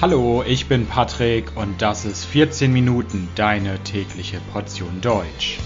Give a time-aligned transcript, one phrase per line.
[0.00, 5.58] Hallo, ich bin Patrick und das ist 14 Minuten deine tägliche Portion Deutsch.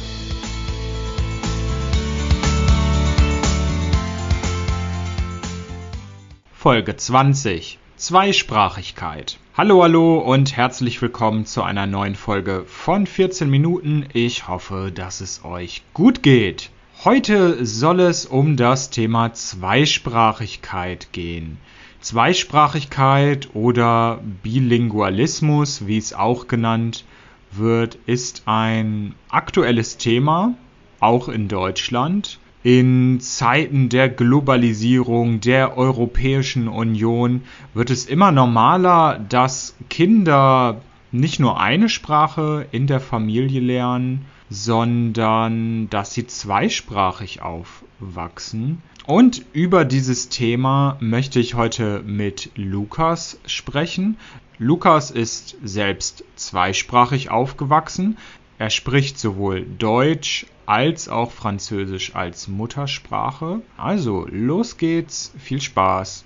[6.54, 9.38] Folge 20 Zweisprachigkeit.
[9.54, 14.06] Hallo, hallo und herzlich willkommen zu einer neuen Folge von 14 Minuten.
[14.14, 16.70] Ich hoffe, dass es euch gut geht.
[17.05, 21.59] Heute soll es um das Thema Zweisprachigkeit gehen.
[22.02, 27.05] Zweisprachigkeit oder Bilingualismus, wie es auch genannt
[27.52, 30.55] wird, ist ein aktuelles Thema,
[31.01, 32.38] auch in Deutschland.
[32.65, 37.42] In Zeiten der Globalisierung der Europäischen Union
[37.75, 40.80] wird es immer normaler, dass Kinder
[41.12, 48.83] nicht nur eine Sprache in der Familie lernen, sondern dass sie zweisprachig aufwachsen.
[49.05, 54.17] Und über dieses Thema möchte ich heute mit Lukas sprechen.
[54.59, 58.17] Lukas ist selbst zweisprachig aufgewachsen.
[58.59, 63.62] Er spricht sowohl Deutsch als auch Französisch als Muttersprache.
[63.77, 65.34] Also, los geht's.
[65.37, 66.25] Viel Spaß.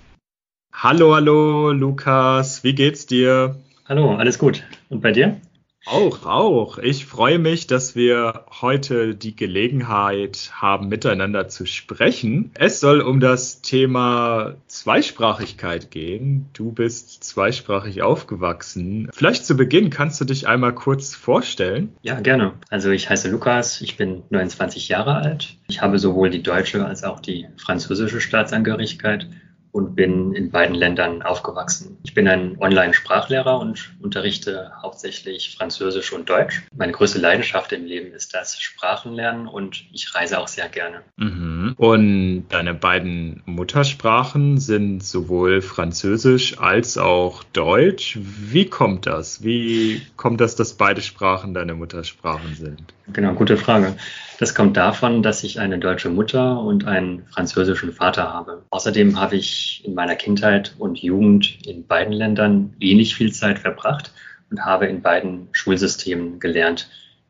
[0.75, 2.63] Hallo, hallo, Lukas.
[2.63, 3.57] Wie geht's dir?
[3.87, 4.65] Hallo, alles gut.
[4.91, 5.41] Und bei dir?
[5.87, 6.79] Auch, auch.
[6.79, 12.51] Ich freue mich, dass wir heute die Gelegenheit haben, miteinander zu sprechen.
[12.55, 16.47] Es soll um das Thema Zweisprachigkeit gehen.
[16.55, 19.09] Du bist zweisprachig aufgewachsen.
[19.13, 21.95] Vielleicht zu Beginn kannst du dich einmal kurz vorstellen.
[22.03, 22.55] Ja, gerne.
[22.69, 25.57] Also ich heiße Lukas, ich bin 29 Jahre alt.
[25.69, 29.29] Ich habe sowohl die deutsche als auch die französische Staatsangehörigkeit
[29.77, 31.99] und bin in beiden Ländern aufgewachsen.
[32.03, 36.63] Ich bin ein Online-Sprachlehrer und unterrichte hauptsächlich Französisch und Deutsch.
[36.75, 41.03] Meine größte Leidenschaft im Leben ist das Sprachenlernen und ich reise auch sehr gerne.
[41.17, 41.56] Mhm.
[41.77, 48.19] Und deine beiden Muttersprachen sind sowohl Französisch als auch Deutsch.
[48.21, 49.43] Wie kommt das?
[49.43, 52.83] Wie kommt das, dass beide Sprachen deine Muttersprachen sind?
[53.13, 53.97] Genau, gute Frage.
[54.39, 58.65] Das kommt davon, dass ich eine deutsche Mutter und einen französischen Vater habe.
[58.71, 64.13] Außerdem habe ich in meiner Kindheit und Jugend in beiden Ländern ähnlich viel Zeit verbracht
[64.51, 66.89] und habe in beiden Schulsystemen gelernt.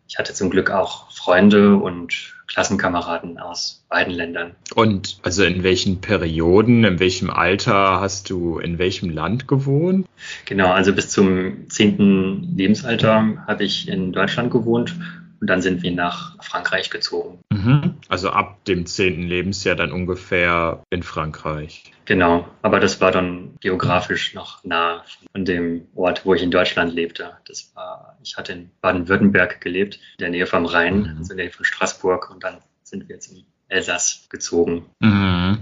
[0.09, 4.53] Ich hatte zum Glück auch Freunde und Klassenkameraden aus beiden Ländern.
[4.75, 10.06] Und also in welchen Perioden, in welchem Alter hast du in welchem Land gewohnt?
[10.44, 14.94] Genau, also bis zum zehnten Lebensalter habe ich in Deutschland gewohnt
[15.41, 17.41] und dann sind wir nach Frankreich gezogen.
[17.50, 17.94] Mhm.
[18.08, 21.92] Also ab dem zehnten Lebensjahr dann ungefähr in Frankreich.
[22.04, 26.94] Genau, aber das war dann geografisch noch nah von dem Ort, wo ich in Deutschland
[26.94, 27.32] lebte.
[27.46, 31.16] Das war, ich hatte in Baden-Württemberg gelebt, in der Nähe vom Rhein, mhm.
[31.19, 34.86] also in der Nähe von Straßburg und dann sind wir jetzt in Elsass gezogen.
[35.00, 35.58] Mhm.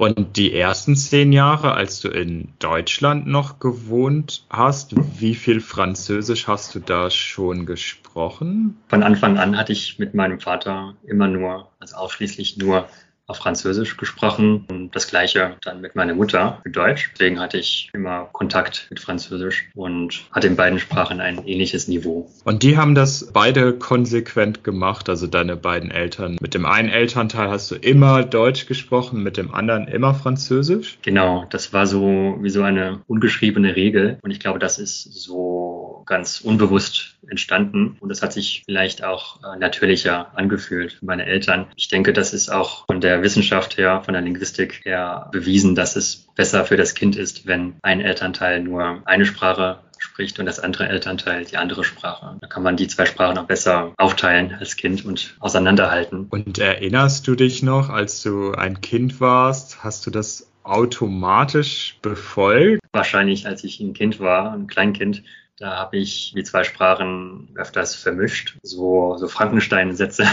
[0.00, 6.48] Und die ersten zehn Jahre, als du in Deutschland noch gewohnt hast, wie viel Französisch
[6.48, 8.78] hast du da schon gesprochen?
[8.88, 12.88] Von Anfang an hatte ich mit meinem Vater immer nur, also ausschließlich nur
[13.30, 17.10] auf Französisch gesprochen und das gleiche dann mit meiner Mutter für Deutsch.
[17.14, 22.28] Deswegen hatte ich immer Kontakt mit Französisch und hatte in beiden Sprachen ein ähnliches Niveau.
[22.44, 26.36] Und die haben das beide konsequent gemacht, also deine beiden Eltern.
[26.40, 30.98] Mit dem einen Elternteil hast du immer Deutsch gesprochen, mit dem anderen immer Französisch?
[31.02, 35.89] Genau, das war so wie so eine ungeschriebene Regel und ich glaube, das ist so
[36.10, 41.66] ganz unbewusst entstanden und das hat sich vielleicht auch äh, natürlicher angefühlt für meine Eltern.
[41.76, 45.94] Ich denke, das ist auch von der Wissenschaft her, von der Linguistik her bewiesen, dass
[45.94, 50.58] es besser für das Kind ist, wenn ein Elternteil nur eine Sprache spricht und das
[50.58, 52.38] andere Elternteil die andere Sprache.
[52.40, 56.26] Da kann man die zwei Sprachen auch besser aufteilen als Kind und auseinanderhalten.
[56.30, 62.82] Und erinnerst du dich noch, als du ein Kind warst, hast du das automatisch befolgt?
[62.92, 65.22] Wahrscheinlich, als ich ein Kind war, ein Kleinkind,
[65.60, 70.24] da habe ich die zwei Sprachen öfters vermischt, so, so Frankenstein-Sätze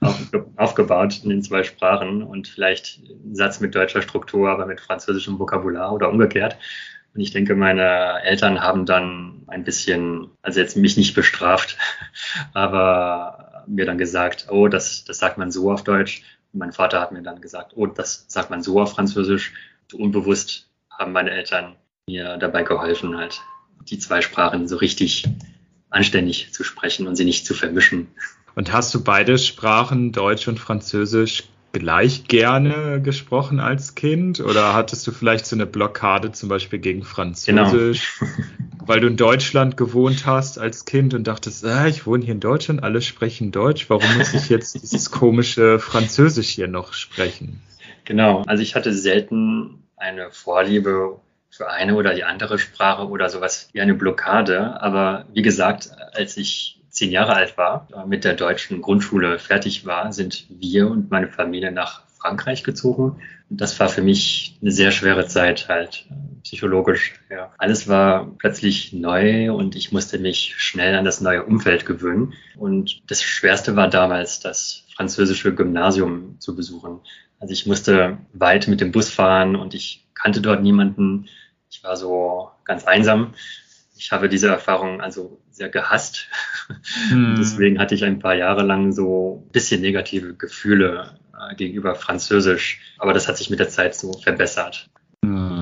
[0.56, 5.38] aufgebaut in den zwei Sprachen und vielleicht einen Satz mit deutscher Struktur, aber mit französischem
[5.38, 6.56] Vokabular oder umgekehrt.
[7.14, 11.78] Und ich denke, meine Eltern haben dann ein bisschen, also jetzt mich nicht bestraft,
[12.52, 16.24] aber mir dann gesagt, oh, das, das sagt man so auf Deutsch.
[16.52, 19.54] Und mein Vater hat mir dann gesagt, oh, das sagt man so auf Französisch.
[19.88, 21.76] So unbewusst haben meine Eltern
[22.08, 23.40] mir dabei geholfen, halt
[23.84, 25.24] die zwei Sprachen so richtig
[25.90, 28.08] anständig zu sprechen und sie nicht zu vermischen.
[28.54, 34.40] Und hast du beide Sprachen, Deutsch und Französisch, gleich gerne gesprochen als Kind?
[34.40, 38.18] Oder hattest du vielleicht so eine Blockade zum Beispiel gegen Französisch?
[38.18, 38.32] Genau.
[38.86, 42.40] Weil du in Deutschland gewohnt hast als Kind und dachtest, ah, ich wohne hier in
[42.40, 47.62] Deutschland, alle sprechen Deutsch, warum muss ich jetzt dieses komische Französisch hier noch sprechen?
[48.04, 51.20] Genau, also ich hatte selten eine Vorliebe
[51.52, 54.80] für eine oder die andere Sprache oder sowas wie eine Blockade.
[54.80, 60.12] Aber wie gesagt, als ich zehn Jahre alt war, mit der deutschen Grundschule fertig war,
[60.12, 63.20] sind wir und meine Familie nach Frankreich gezogen.
[63.50, 66.06] Und das war für mich eine sehr schwere Zeit halt,
[66.42, 67.20] psychologisch.
[67.30, 67.52] Ja.
[67.58, 72.32] Alles war plötzlich neu und ich musste mich schnell an das neue Umfeld gewöhnen.
[72.56, 77.00] Und das Schwerste war damals, das französische Gymnasium zu besuchen.
[77.42, 81.28] Also ich musste weit mit dem Bus fahren und ich kannte dort niemanden.
[81.68, 83.34] Ich war so ganz einsam.
[83.96, 86.28] Ich habe diese Erfahrung also sehr gehasst.
[87.08, 87.34] Hm.
[87.38, 92.80] Deswegen hatte ich ein paar Jahre lang so ein bisschen negative Gefühle äh, gegenüber Französisch.
[92.98, 94.88] Aber das hat sich mit der Zeit so verbessert.
[95.24, 95.61] Hm.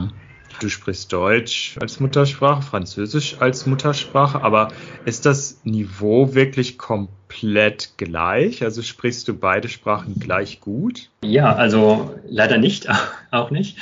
[0.61, 4.69] Du sprichst Deutsch als Muttersprache, Französisch als Muttersprache, aber
[5.07, 8.63] ist das Niveau wirklich komplett gleich?
[8.63, 11.09] Also sprichst du beide Sprachen gleich gut?
[11.25, 12.89] Ja, also leider nicht,
[13.31, 13.79] auch nicht,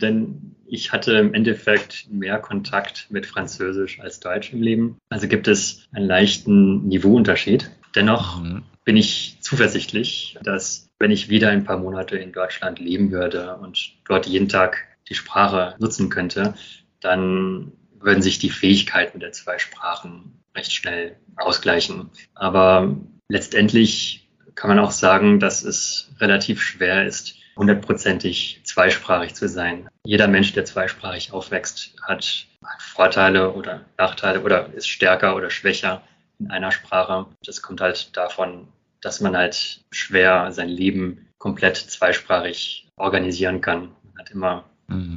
[0.00, 4.96] denn ich hatte im Endeffekt mehr Kontakt mit Französisch als Deutsch im Leben.
[5.10, 7.70] Also gibt es einen leichten Niveauunterschied.
[7.94, 8.62] Dennoch mhm.
[8.86, 13.92] bin ich zuversichtlich, dass wenn ich wieder ein paar Monate in Deutschland leben würde und
[14.06, 16.54] dort jeden Tag die Sprache nutzen könnte,
[17.00, 22.10] dann würden sich die Fähigkeiten der zwei Sprachen recht schnell ausgleichen.
[22.34, 22.96] Aber
[23.28, 29.88] letztendlich kann man auch sagen, dass es relativ schwer ist, hundertprozentig zweisprachig zu sein.
[30.04, 32.46] Jeder Mensch, der zweisprachig aufwächst, hat,
[32.78, 36.02] Vorteile oder Nachteile oder ist stärker oder schwächer
[36.38, 37.26] in einer Sprache.
[37.44, 38.68] Das kommt halt davon,
[39.00, 43.90] dass man halt schwer sein Leben komplett zweisprachig organisieren kann.
[44.04, 44.64] Man hat immer.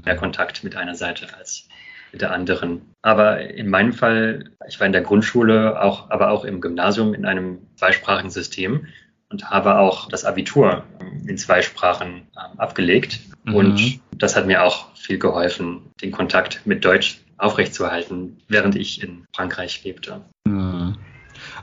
[0.04, 1.68] Mehr Kontakt mit einer Seite als
[2.12, 2.82] mit der anderen.
[3.02, 7.26] Aber in meinem Fall, ich war in der Grundschule, auch, aber auch im Gymnasium in
[7.26, 8.88] einem zweisprachigen System
[9.30, 10.84] und habe auch das Abitur
[11.28, 13.20] in zwei Sprachen ähm, abgelegt.
[13.44, 13.56] Mhm.
[13.56, 19.26] Und das hat mir auch viel geholfen, den Kontakt mit Deutsch aufrechtzuerhalten, während ich in
[19.36, 20.22] Frankreich lebte.
[20.46, 20.96] Mhm.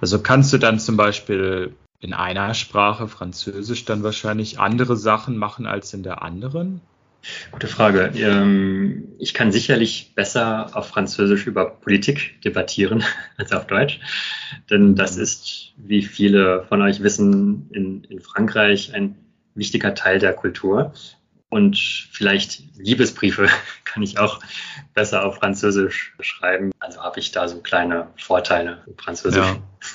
[0.01, 5.67] Also kannst du dann zum Beispiel in einer Sprache, Französisch, dann wahrscheinlich andere Sachen machen
[5.67, 6.81] als in der anderen?
[7.51, 8.13] Gute Frage.
[8.17, 13.05] Ähm, ich kann sicherlich besser auf Französisch über Politik debattieren
[13.37, 14.01] als auf Deutsch,
[14.71, 19.17] denn das ist, wie viele von euch wissen, in, in Frankreich ein
[19.55, 20.93] wichtiger Teil der Kultur.
[21.49, 23.47] Und vielleicht Liebesbriefe
[23.85, 24.41] kann ich auch
[24.95, 26.73] besser auf Französisch schreiben.
[26.81, 29.45] Also habe ich da so kleine Vorteile im Französisch.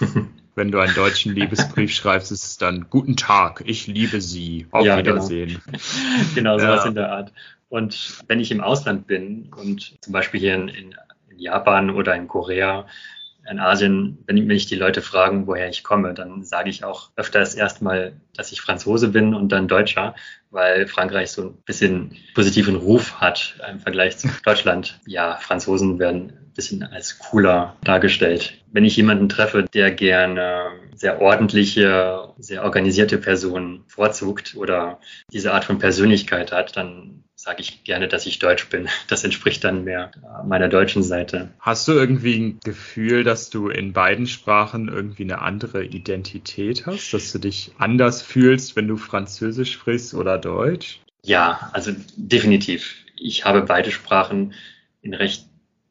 [0.01, 0.07] Ja.
[0.57, 4.85] wenn du einen deutschen Liebesbrief schreibst, ist es dann Guten Tag, ich liebe Sie, auf
[4.85, 5.15] ja, genau.
[5.15, 5.61] Wiedersehen.
[6.35, 6.89] Genau, genau sowas ja.
[6.89, 7.31] in der Art.
[7.69, 10.95] Und wenn ich im Ausland bin und zum Beispiel hier in, in,
[11.29, 12.87] in Japan oder in Korea,
[13.49, 17.55] in Asien, wenn mich die Leute fragen, woher ich komme, dann sage ich auch öfters
[17.55, 20.15] erstmal, dass ich Franzose bin und dann Deutscher,
[20.49, 24.99] weil Frankreich so ein bisschen positiven Ruf hat im Vergleich zu Deutschland.
[25.05, 28.53] Ja, Franzosen werden ein bisschen als cooler dargestellt.
[28.71, 34.99] Wenn ich jemanden treffe, der gerne sehr ordentliche, sehr organisierte Personen vorzugt oder
[35.31, 38.89] diese Art von Persönlichkeit hat, dann sage ich gerne, dass ich Deutsch bin.
[39.07, 40.11] Das entspricht dann mehr
[40.45, 41.49] meiner deutschen Seite.
[41.59, 47.13] Hast du irgendwie ein Gefühl, dass du in beiden Sprachen irgendwie eine andere Identität hast,
[47.13, 50.99] dass du dich anders fühlst, wenn du Französisch sprichst oder Deutsch?
[51.23, 52.95] Ja, also definitiv.
[53.15, 54.53] Ich habe beide Sprachen
[55.01, 55.45] in recht,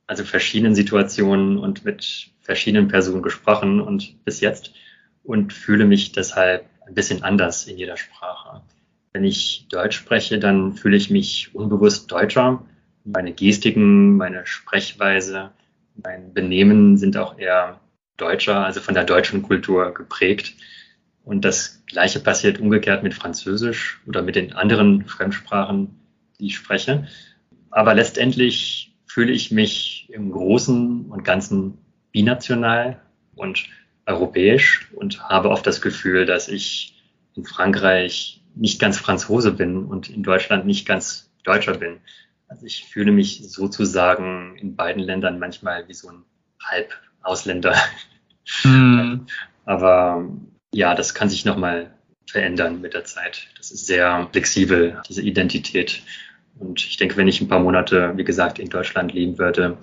[0.07, 4.73] also verschiedenen Situationen und mit verschiedenen Personen gesprochen und bis jetzt
[5.23, 8.62] und fühle mich deshalb ein bisschen anders in jeder Sprache.
[9.16, 12.62] Wenn ich Deutsch spreche, dann fühle ich mich unbewusst deutscher.
[13.04, 15.52] Meine Gestiken, meine Sprechweise,
[15.94, 17.80] mein Benehmen sind auch eher
[18.18, 20.52] deutscher, also von der deutschen Kultur geprägt.
[21.25, 25.99] Und das Gleiche passiert umgekehrt mit Französisch oder mit den anderen Fremdsprachen,
[26.38, 27.08] die ich spreche.
[27.70, 31.78] Aber letztendlich fühle ich mich im Großen und Ganzen
[32.12, 33.00] binational
[33.35, 33.64] und
[34.04, 36.92] europäisch und habe oft das Gefühl, dass ich
[37.35, 41.99] in Frankreich nicht ganz Franzose bin und in Deutschland nicht ganz Deutscher bin.
[42.49, 46.25] Also ich fühle mich sozusagen in beiden Ländern manchmal wie so ein
[46.61, 47.77] Halbausländer.
[48.65, 49.27] Mhm.
[49.65, 50.29] Aber
[50.73, 51.93] ja, das kann sich nochmal
[52.29, 53.49] verändern mit der Zeit.
[53.57, 56.03] Das ist sehr flexibel, diese Identität.
[56.59, 59.77] Und ich denke, wenn ich ein paar Monate, wie gesagt, in Deutschland leben würde,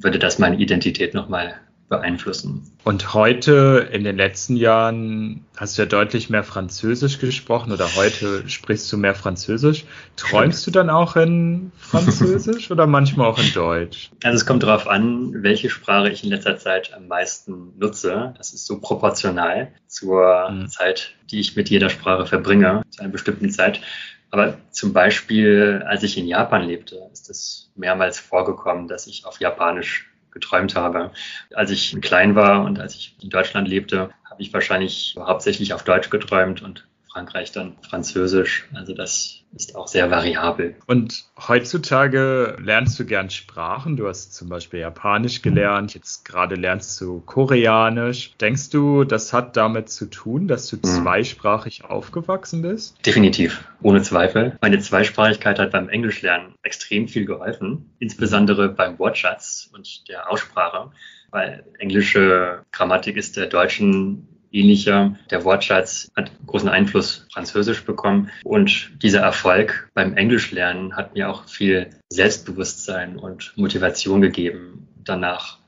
[0.00, 1.60] würde das meine Identität nochmal
[1.92, 2.62] beeinflussen.
[2.84, 8.48] Und heute, in den letzten Jahren, hast du ja deutlich mehr Französisch gesprochen oder heute
[8.48, 9.84] sprichst du mehr Französisch.
[10.16, 14.10] Träumst du dann auch in Französisch oder manchmal auch in Deutsch?
[14.24, 18.32] Also es kommt darauf an, welche Sprache ich in letzter Zeit am meisten nutze.
[18.38, 20.68] Das ist so proportional zur mhm.
[20.68, 23.82] Zeit, die ich mit jeder Sprache verbringe, zu einer bestimmten Zeit.
[24.30, 29.40] Aber zum Beispiel, als ich in Japan lebte, ist es mehrmals vorgekommen, dass ich auf
[29.40, 31.12] Japanisch geträumt habe.
[31.54, 35.84] Als ich klein war und als ich in Deutschland lebte, habe ich wahrscheinlich hauptsächlich auf
[35.84, 38.68] Deutsch geträumt und Frankreich dann Französisch.
[38.72, 40.76] Also das ist auch sehr variabel.
[40.86, 43.98] Und heutzutage lernst du gern Sprachen.
[43.98, 48.32] Du hast zum Beispiel Japanisch gelernt, jetzt gerade lernst du Koreanisch.
[48.40, 50.84] Denkst du, das hat damit zu tun, dass du mhm.
[50.84, 53.04] zweisprachig aufgewachsen bist?
[53.04, 54.56] Definitiv, ohne Zweifel.
[54.62, 60.90] Meine Zweisprachigkeit hat beim Englischlernen extrem viel geholfen, insbesondere beim Wortschatz und der Aussprache
[61.32, 65.16] weil englische Grammatik ist der deutschen ähnlicher.
[65.30, 71.48] Der Wortschatz hat großen Einfluss Französisch bekommen und dieser Erfolg beim Englischlernen hat mir auch
[71.48, 75.58] viel Selbstbewusstsein und Motivation gegeben, danach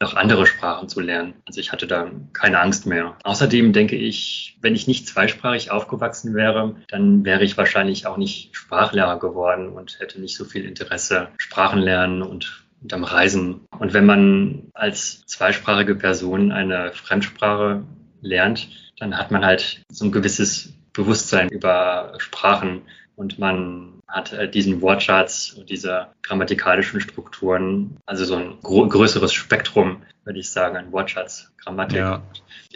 [0.00, 1.34] noch andere Sprachen zu lernen.
[1.44, 3.16] Also ich hatte da keine Angst mehr.
[3.24, 8.54] Außerdem denke ich, wenn ich nicht zweisprachig aufgewachsen wäre, dann wäre ich wahrscheinlich auch nicht
[8.54, 13.66] Sprachlehrer geworden und hätte nicht so viel Interesse Sprachen lernen und und am Reisen.
[13.78, 17.82] Und wenn man als zweisprachige Person eine Fremdsprache
[18.20, 22.82] lernt, dann hat man halt so ein gewisses Bewusstsein über Sprachen
[23.16, 30.02] und man hat äh, diesen Wortschatz und diese grammatikalischen Strukturen, also so ein größeres Spektrum,
[30.24, 31.98] würde ich sagen, ein Wortschatz, Grammatik.
[31.98, 32.22] Ja.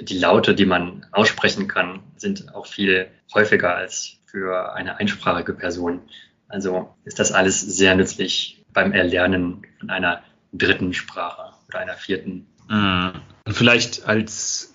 [0.00, 6.00] Die Laute, die man aussprechen kann, sind auch viel häufiger als für eine einsprachige Person.
[6.48, 10.22] Also ist das alles sehr nützlich beim Erlernen von einer
[10.52, 12.46] dritten Sprache oder einer vierten.
[12.68, 13.12] Mhm.
[13.48, 14.71] Vielleicht als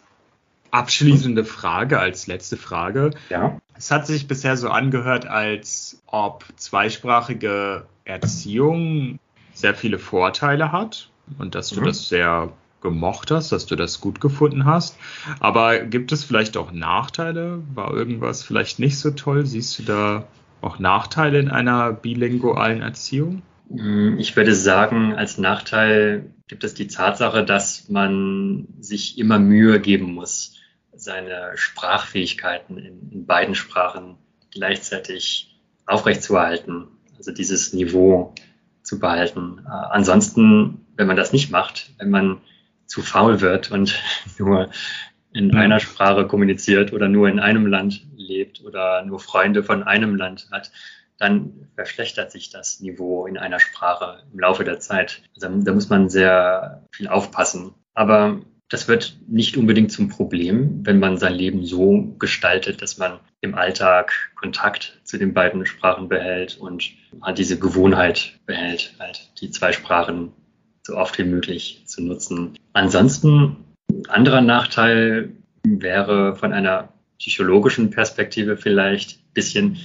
[0.71, 3.11] abschließende Frage, als letzte Frage.
[3.29, 3.59] Ja.
[3.75, 9.19] Es hat sich bisher so angehört, als ob zweisprachige Erziehung
[9.53, 11.85] sehr viele Vorteile hat und dass du mhm.
[11.85, 14.97] das sehr gemocht hast, dass du das gut gefunden hast.
[15.39, 17.61] Aber gibt es vielleicht auch Nachteile?
[17.73, 19.45] War irgendwas vielleicht nicht so toll?
[19.45, 20.27] Siehst du da
[20.61, 23.41] auch Nachteile in einer bilingualen Erziehung?
[23.69, 29.79] Mm, ich würde sagen, als Nachteil gibt es die Tatsache, dass man sich immer Mühe
[29.79, 30.56] geben muss,
[31.07, 34.17] seine Sprachfähigkeiten in, in beiden Sprachen
[34.51, 38.35] gleichzeitig aufrechtzuerhalten, also dieses Niveau
[38.83, 39.65] zu behalten.
[39.65, 42.41] Äh, ansonsten, wenn man das nicht macht, wenn man
[42.85, 43.95] zu faul wird und
[44.37, 44.69] nur
[45.31, 45.57] in mhm.
[45.57, 50.49] einer Sprache kommuniziert oder nur in einem Land lebt oder nur Freunde von einem Land
[50.51, 50.71] hat,
[51.17, 55.23] dann verschlechtert sich das Niveau in einer Sprache im Laufe der Zeit.
[55.35, 57.73] Also da muss man sehr viel aufpassen.
[57.93, 63.19] Aber das wird nicht unbedingt zum Problem, wenn man sein Leben so gestaltet, dass man
[63.39, 69.51] im Alltag Kontakt zu den beiden Sprachen behält und halt diese Gewohnheit behält, halt die
[69.51, 70.33] zwei Sprachen
[70.83, 72.57] so oft wie möglich zu nutzen.
[72.73, 73.57] Ansonsten,
[74.09, 75.31] anderer Nachteil
[75.63, 79.77] wäre von einer psychologischen Perspektive vielleicht ein bisschen,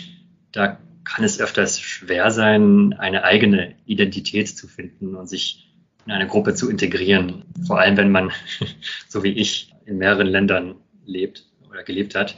[0.51, 5.72] da kann es öfters schwer sein, eine eigene Identität zu finden und sich
[6.07, 7.45] in eine Gruppe zu integrieren.
[7.67, 8.33] Vor allem, wenn man,
[9.09, 12.37] so wie ich, in mehreren Ländern lebt oder gelebt hat.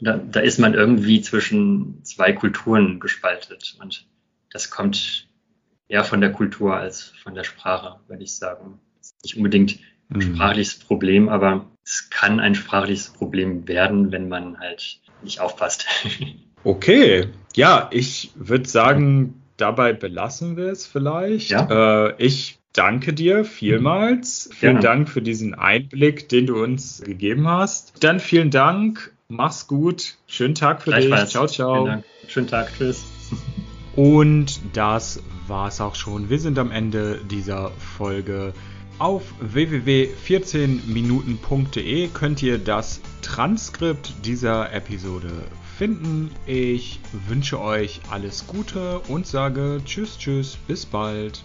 [0.00, 3.76] Da, da ist man irgendwie zwischen zwei Kulturen gespaltet.
[3.80, 4.06] Und
[4.50, 5.28] das kommt
[5.88, 8.80] eher von der Kultur als von der Sprache, würde ich sagen.
[8.98, 10.34] Das ist nicht unbedingt ein mhm.
[10.34, 15.86] sprachliches Problem, aber es kann ein sprachliches Problem werden, wenn man halt nicht aufpasst.
[16.62, 21.48] Okay, ja, ich würde sagen, dabei belassen wir es vielleicht.
[21.48, 22.08] Ja?
[22.08, 24.48] Äh, ich danke dir vielmals.
[24.48, 24.54] Mhm.
[24.54, 28.02] Vielen Dank für diesen Einblick, den du uns gegeben hast.
[28.02, 29.12] Dann vielen Dank.
[29.28, 30.16] Mach's gut.
[30.26, 31.10] Schönen Tag für dich.
[31.26, 32.02] Ciao, ciao.
[32.26, 32.72] Schönen Tag.
[32.76, 33.04] Tschüss.
[33.96, 36.28] Und das war's auch schon.
[36.30, 38.52] Wir sind am Ende dieser Folge.
[38.98, 45.30] Auf www.14minuten.de könnt ihr das Transkript dieser Episode
[45.78, 46.30] finden.
[46.46, 51.42] Ich wünsche euch alles Gute und sage Tschüss, Tschüss, bis bald.